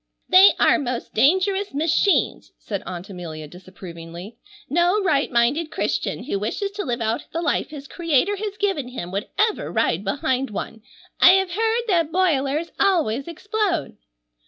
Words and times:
"They 0.27 0.53
are 0.57 0.79
most 0.79 1.13
dangerous 1.13 1.75
machines," 1.75 2.53
said 2.57 2.81
Aunt 2.87 3.11
Amelia 3.11 3.47
disapprovingly. 3.47 4.35
"No 4.67 4.99
right 5.03 5.31
minded 5.31 5.69
Christian 5.69 6.23
who 6.23 6.39
wishes 6.39 6.71
to 6.71 6.83
live 6.83 7.01
out 7.01 7.27
the 7.31 7.39
life 7.43 7.69
his 7.69 7.87
Creator 7.87 8.37
has 8.37 8.57
given 8.57 8.87
him 8.87 9.11
would 9.11 9.27
ever 9.37 9.71
ride 9.71 10.03
behind 10.03 10.49
one. 10.49 10.81
I 11.19 11.33
have 11.33 11.51
heard 11.51 11.83
that 11.87 12.11
boilers 12.11 12.71
always 12.79 13.27
explode." 13.27 13.95